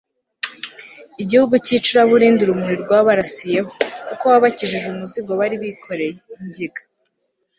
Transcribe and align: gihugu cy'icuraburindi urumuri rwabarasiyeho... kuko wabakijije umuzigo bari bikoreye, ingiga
gihugu 1.29 1.53
cy'icuraburindi 1.65 2.39
urumuri 2.43 2.75
rwabarasiyeho... 2.83 3.71
kuko 4.07 4.23
wabakijije 4.31 4.87
umuzigo 4.89 5.31
bari 5.39 5.55
bikoreye, 5.63 6.13
ingiga 6.41 6.81